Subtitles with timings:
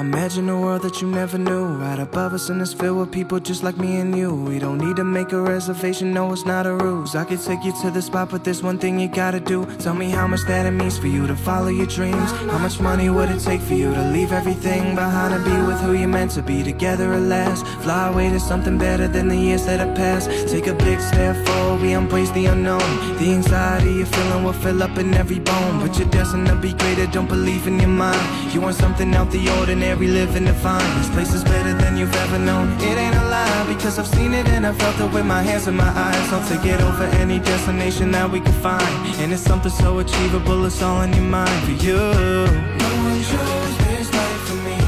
[0.00, 1.66] Imagine a world that you never knew.
[1.66, 4.34] Right above us, and it's filled with people just like me and you.
[4.34, 7.14] We don't need to make a reservation, no, it's not a ruse.
[7.14, 9.66] I could take you to the spot, but there's one thing you gotta do.
[9.78, 12.30] Tell me how much that it means for you to follow your dreams.
[12.52, 15.78] How much money would it take for you to leave everything behind and be with
[15.80, 17.66] who you're meant to be together at last?
[17.82, 20.30] Fly away to something better than the years that have passed.
[20.48, 22.88] Take a big step forward, we embrace the unknown.
[23.18, 25.86] The anxiety you're feeling will fill up in every bone.
[25.86, 28.54] But you're destined to be greater, don't believe in your mind.
[28.54, 30.98] You want something out the ordinary, living divine.
[30.98, 32.68] This place is better than you've ever known.
[32.80, 35.66] It ain't a lie, because I've seen it and I felt it with my hands
[35.66, 36.32] and my eyes.
[36.32, 38.84] I'll take it over any destination that we can find.
[39.20, 41.96] And it's something so achievable, it's all in your mind for you.
[41.96, 44.78] No one chose this life for me,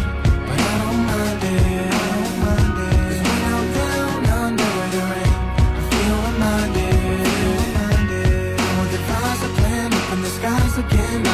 [0.46, 1.72] but I don't mind it.
[10.44, 11.31] I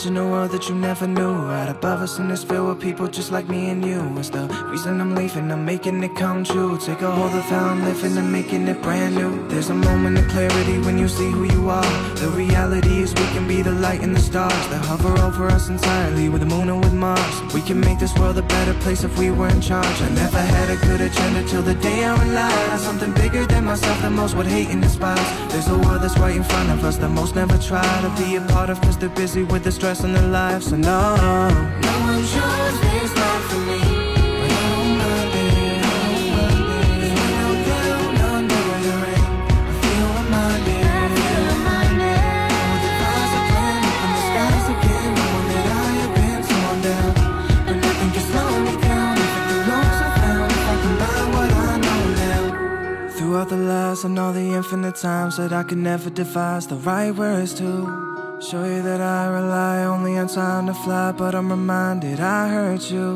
[0.00, 1.30] Imagine a world that you never knew.
[1.30, 4.00] Right above us and it's filled with people just like me and you.
[4.18, 6.78] It's the reason I'm leaving, I'm making it come true.
[6.78, 9.46] Take a hold of how I'm living I'm making it brand new.
[9.48, 12.14] There's a moment of clarity when you see who you are.
[12.14, 15.68] The reality is we can be the light and the stars That hover over us
[15.68, 16.30] entirely.
[16.30, 16.82] With the moon and
[17.70, 20.02] can make this world a better place if we were in charge.
[20.02, 24.02] I never had a good agenda till the day I realized Something bigger than myself
[24.02, 25.28] The most would hate and despise.
[25.52, 28.36] There's a world that's right in front of us that most never try to be
[28.36, 30.70] a part of Cause they're busy with the stress in their lives.
[30.70, 31.14] So no,
[53.60, 58.38] Lies and all the infinite times that I could never devise the right words to
[58.40, 62.90] show you that I rely only on time to fly, but I'm reminded I hurt
[62.90, 63.14] you.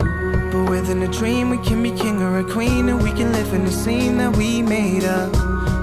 [0.53, 3.55] But within a dream, we can be king or a queen, and we can live
[3.55, 5.33] in the scene that we made up.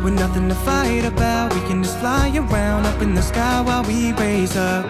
[0.03, 3.83] With nothing to fight about, we can just fly around up in the sky while
[3.83, 4.85] we raise up.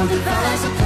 [0.00, 0.79] The divide.